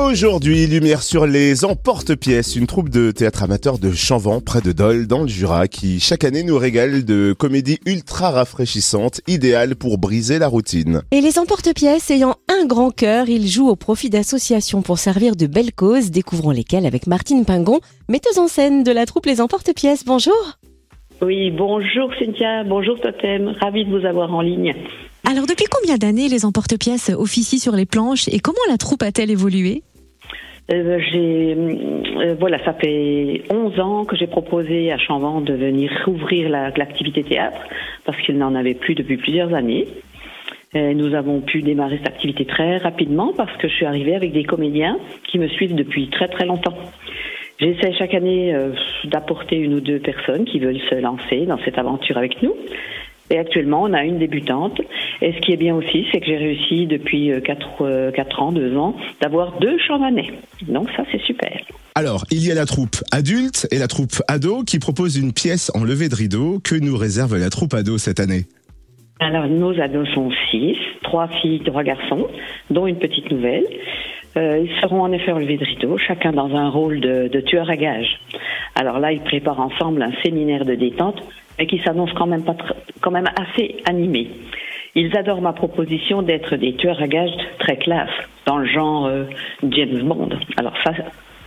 [0.00, 5.08] Aujourd'hui, lumière sur les emporte-pièces, une troupe de théâtre amateur de Chanvant, près de Dole,
[5.08, 10.38] dans le Jura, qui chaque année nous régale de comédies ultra rafraîchissantes, idéales pour briser
[10.38, 11.02] la routine.
[11.10, 15.48] Et les emporte-pièces ayant un grand cœur, ils jouent au profit d'associations pour servir de
[15.48, 20.04] belles causes, découvrons lesquelles avec Martine Pingon, metteuse en scène de la troupe Les Emporte-pièces.
[20.04, 20.58] Bonjour
[21.20, 24.74] Oui, bonjour Cynthia, bonjour Totem, ravi de vous avoir en ligne.
[25.30, 29.30] Alors depuis combien d'années les emporte-pièces officient sur les planches et comment la troupe a-t-elle
[29.30, 29.82] évolué?
[30.72, 35.90] Euh, j'ai, euh, voilà, ça fait 11 ans que j'ai proposé à Chambon de venir
[36.06, 37.60] rouvrir la- l'activité théâtre
[38.06, 39.86] parce qu'il n'en avait plus depuis plusieurs années.
[40.76, 44.32] Euh, nous avons pu démarrer cette activité très rapidement parce que je suis arrivée avec
[44.32, 44.98] des comédiens
[45.30, 46.76] qui me suivent depuis très très longtemps.
[47.60, 48.72] J'essaie chaque année euh,
[49.04, 52.54] d'apporter une ou deux personnes qui veulent se lancer dans cette aventure avec nous.
[53.30, 54.80] Et actuellement, on a une débutante.
[55.20, 58.96] Et ce qui est bien aussi, c'est que j'ai réussi depuis 4, ans, 2 ans,
[59.20, 60.30] d'avoir deux champannais.
[60.66, 61.60] Donc ça, c'est super.
[61.94, 65.70] Alors, il y a la troupe adulte et la troupe ado qui propose une pièce
[65.74, 68.44] en levée de rideau que nous réserve la troupe ado cette année.
[69.20, 72.28] Alors, nos ados sont six, trois filles, trois garçons,
[72.70, 73.64] dont une petite nouvelle.
[74.36, 77.68] Euh, ils seront en effet enlevés de rideau, chacun dans un rôle de, de tueur
[77.68, 78.20] à gages.
[78.76, 81.20] Alors là, ils préparent ensemble un séminaire de détente,
[81.58, 82.56] mais qui s'annonce quand même pas
[83.00, 84.30] quand même assez animé.
[84.94, 88.10] Ils adorent ma proposition d'être des tueurs à gages très classe,
[88.46, 89.24] dans le genre euh,
[89.68, 90.30] James Bond.
[90.56, 90.92] Alors ça,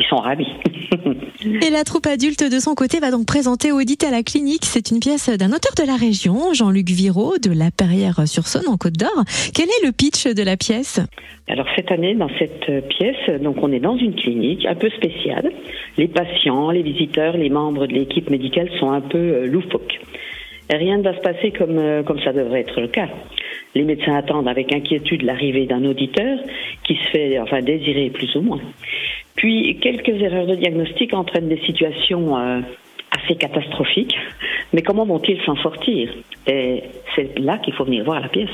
[0.01, 0.47] ils sont ravis.
[1.61, 4.65] Et la troupe adulte de son côté va donc présenter Audit à la clinique.
[4.65, 8.97] C'est une pièce d'un auteur de la région, Jean-Luc Viraud, de La Perrière-sur-Saône en Côte
[8.97, 9.23] d'Or.
[9.53, 10.99] Quel est le pitch de la pièce?
[11.47, 15.51] Alors cette année, dans cette pièce, donc on est dans une clinique un peu spéciale.
[15.97, 19.99] Les patients, les visiteurs, les membres de l'équipe médicale sont un peu euh, loufoques.
[20.71, 23.09] Et rien ne va se passer comme, euh, comme ça devrait être le cas.
[23.75, 26.39] Les médecins attendent avec inquiétude l'arrivée d'un auditeur
[26.83, 28.61] qui se fait enfin désirer plus ou moins.
[29.35, 32.61] Puis quelques erreurs de diagnostic entraînent des situations euh,
[33.11, 34.15] assez catastrophiques.
[34.73, 36.09] Mais comment vont-ils s'en sortir?
[36.47, 36.83] Et
[37.15, 38.49] c'est là qu'il faut venir voir la pièce.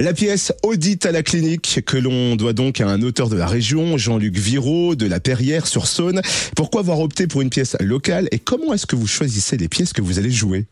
[0.00, 3.46] La pièce Audit à la clinique que l'on doit donc à un auteur de la
[3.46, 6.20] région, Jean-Luc Viraud, de la Perrière sur Saône.
[6.56, 9.92] Pourquoi avoir opté pour une pièce locale et comment est-ce que vous choisissez les pièces
[9.92, 10.66] que vous allez jouer?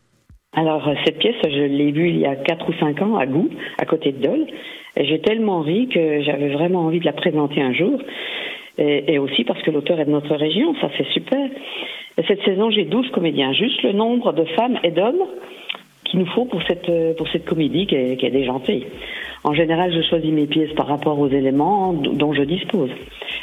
[0.53, 3.25] Alors, euh, cette pièce, je l'ai vue il y a 4 ou 5 ans à
[3.25, 4.47] Gou, à côté de Dole.
[4.95, 7.99] J'ai tellement ri que j'avais vraiment envie de la présenter un jour.
[8.77, 11.49] Et, et aussi parce que l'auteur est de notre région, ça c'est super.
[12.17, 15.25] Et cette saison, j'ai 12 comédiens, juste le nombre de femmes et d'hommes
[16.05, 18.87] qu'il nous faut pour cette, pour cette comédie qui est, qui est déjantée.
[19.43, 22.89] En général, je choisis mes pièces par rapport aux éléments dont je dispose.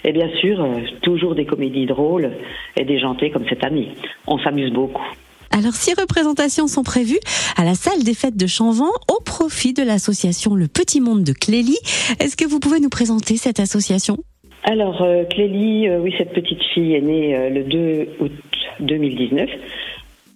[0.05, 2.31] Et bien sûr, euh, toujours des comédies drôles
[2.77, 3.89] et déjantées comme cette année.
[4.27, 5.07] On s'amuse beaucoup.
[5.51, 7.21] Alors, six représentations sont prévues
[7.57, 11.33] à la salle des fêtes de Chanvant au profit de l'association Le Petit Monde de
[11.33, 11.79] Clélie.
[12.21, 14.19] Est-ce que vous pouvez nous présenter cette association?
[14.67, 18.33] Alors, euh, Clélie, euh, oui, cette petite fille est née euh, le 2 août
[18.81, 19.51] 2019.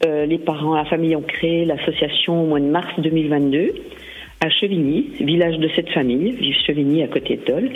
[0.04, 3.72] Euh, les parents, la famille ont créé l'association au mois de mars 2022
[4.42, 7.70] à Chevigny, village de cette famille, vive Chevigny à côté de Dole.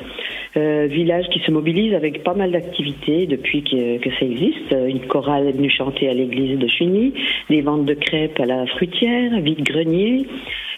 [0.88, 4.70] Village qui se mobilise avec pas mal d'activités depuis que, ça existe.
[4.70, 7.14] Une chorale est venue chanter à l'église de Chevigny,
[7.50, 10.26] des ventes de crêpes à la fruitière, vide-grenier,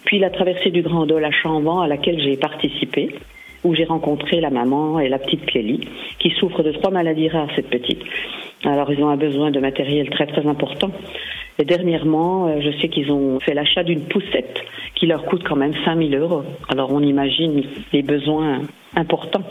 [0.07, 3.11] puis la traversée du Grand Dole à Chambon à laquelle j'ai participé
[3.65, 5.89] où j'ai rencontré la maman et la petite Clélie,
[6.19, 8.03] qui souffre de trois maladies rares, cette petite.
[8.65, 10.91] Alors, ils ont un besoin de matériel très, très important.
[11.59, 14.61] Et dernièrement, euh, je sais qu'ils ont fait l'achat d'une poussette
[14.95, 16.43] qui leur coûte quand même 5000 euros.
[16.69, 18.63] Alors, on imagine les besoins
[18.97, 19.45] importants.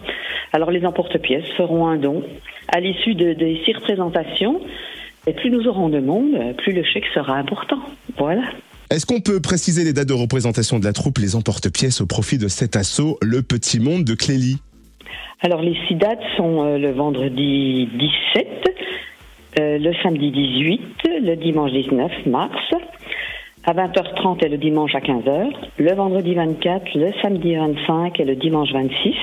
[0.51, 2.23] Alors, les emporte-pièces feront un don.
[2.73, 4.61] À l'issue de, des six représentations,
[5.27, 7.79] et plus nous aurons de monde, plus le chèque sera important.
[8.17, 8.43] Voilà.
[8.93, 12.37] Est-ce qu'on peut préciser les dates de représentation de la troupe Les emporte-pièces au profit
[12.37, 14.57] de cet assaut Le Petit Monde de Clélie?
[15.41, 17.89] Alors les six dates sont euh, le vendredi
[18.35, 18.47] 17,
[19.59, 20.81] euh, le samedi 18,
[21.23, 22.55] le dimanche 19 mars,
[23.63, 28.35] à 20h30 et le dimanche à 15h, le vendredi 24, le samedi 25 et le
[28.35, 29.15] dimanche 26.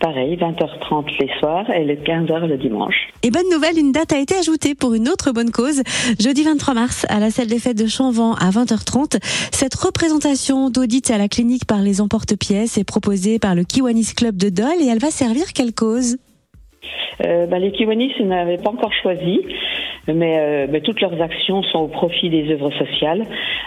[0.00, 3.08] Pareil, 20h30 les soirs et le 15h le dimanche.
[3.22, 5.82] Et bonne nouvelle, une date a été ajoutée pour une autre bonne cause.
[6.18, 9.18] Jeudi 23 mars, à la salle des fêtes de Chanvant, à 20h30,
[9.52, 14.38] cette représentation d'audit à la clinique par les emporte-pièces est proposée par le Kiwanis Club
[14.38, 16.16] de Dole et elle va servir quelle cause?
[17.26, 19.40] Euh, bah, les Kiwanis n'avaient pas encore choisi,
[20.14, 23.26] mais, euh, mais toutes leurs actions sont au profit des œuvres sociales,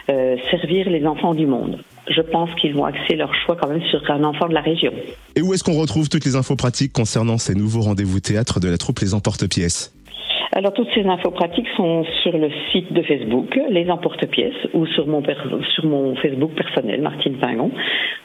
[0.09, 1.79] euh, servir les enfants du monde.
[2.09, 4.91] Je pense qu'ils vont axer leur choix quand même sur un enfant de la région.
[5.35, 8.69] Et où est-ce qu'on retrouve toutes les infos pratiques concernant ces nouveaux rendez-vous théâtre de
[8.69, 9.93] la troupe Les emporte-pièces?
[10.55, 15.07] Alors toutes ces infos pratiques sont sur le site de Facebook, Les Emporte-Pièces, ou sur
[15.07, 15.23] mon,
[15.73, 17.71] sur mon Facebook personnel, Martine Pingon.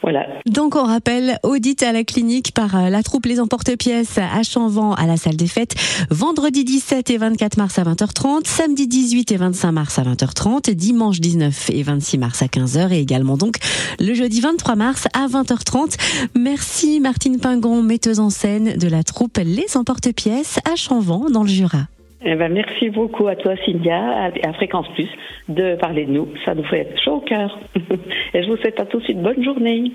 [0.02, 0.26] Voilà.
[0.46, 4.92] Donc on rappelle, audit à la clinique par euh, la troupe Les Emporte-Pièces à Chanvan
[4.92, 5.74] à la salle des fêtes,
[6.10, 11.20] vendredi 17 et 24 mars à 20h30, samedi 18 et 25 mars à 20h30, dimanche
[11.20, 13.56] 19 et 26 mars à 15h et également donc
[13.98, 15.96] le jeudi 23 mars à 20h30.
[16.36, 21.48] Merci Martine Pingon, metteuse en scène de la troupe Les Emporte-Pièces à Chanvan dans le
[21.48, 21.86] Jura.
[22.24, 25.08] Eh ben, merci beaucoup à toi, Cynthia, à Fréquence Plus,
[25.48, 26.28] de parler de nous.
[26.44, 27.58] Ça nous fait chaud au cœur.
[28.34, 29.92] Et je vous souhaite à tous une bonne journée.